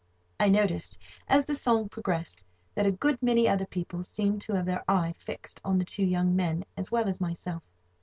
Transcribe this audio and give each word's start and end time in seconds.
I 0.39 0.49
noticed, 0.49 0.97
as 1.27 1.45
the 1.45 1.53
song 1.53 1.87
progressed, 1.87 2.43
that 2.73 2.87
a 2.87 2.91
good 2.91 3.21
many 3.21 3.47
other 3.47 3.67
people 3.67 4.01
seemed 4.01 4.41
to 4.41 4.53
have 4.53 4.65
their 4.65 4.83
eye 4.89 5.13
fixed 5.15 5.61
on 5.63 5.77
the 5.77 5.85
two 5.85 6.03
young 6.07 6.35
men, 6.35 6.65
as 6.75 6.89
well 6.91 7.07
as 7.07 7.21
myself. 7.21 7.61